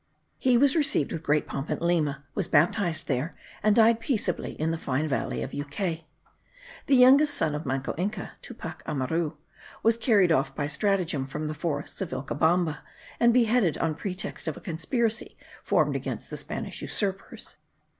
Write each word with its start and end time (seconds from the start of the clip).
He 0.39 0.57
was 0.57 0.75
received 0.75 1.11
with 1.11 1.21
great 1.21 1.45
pomp 1.45 1.69
at 1.69 1.79
Lima, 1.79 2.23
was 2.33 2.47
baptized 2.47 3.07
there, 3.07 3.35
and 3.61 3.75
died 3.75 3.99
peaceably 3.99 4.53
in 4.53 4.71
the 4.71 4.77
fine 4.79 5.07
valley 5.07 5.43
of 5.43 5.53
Yucay. 5.53 6.05
The 6.87 6.95
youngest 6.95 7.35
son 7.35 7.53
of 7.53 7.67
Manco 7.67 7.93
Inca, 7.99 8.31
Tupac 8.41 8.81
Amaru, 8.87 9.33
was 9.83 9.97
carried 9.97 10.31
off 10.31 10.55
by 10.55 10.65
stratagem 10.65 11.27
from 11.27 11.47
the 11.47 11.53
forests 11.53 12.01
of 12.01 12.09
Vilcabamba, 12.09 12.79
and 13.19 13.31
beheaded 13.31 13.77
on 13.77 13.93
pretext 13.93 14.47
of 14.47 14.57
a 14.57 14.61
conspiracy 14.61 15.37
formed 15.63 15.95
against 15.95 16.31
the 16.31 16.37
Spanish 16.37 16.81
usurpers. 16.81 17.57